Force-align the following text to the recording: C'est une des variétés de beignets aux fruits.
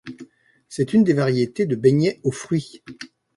C'est 0.67 0.93
une 0.93 1.03
des 1.03 1.13
variétés 1.13 1.67
de 1.67 1.75
beignets 1.75 2.21
aux 2.23 2.31
fruits. 2.31 2.81